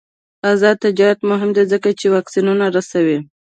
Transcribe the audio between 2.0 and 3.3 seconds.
واکسینونه رسوي.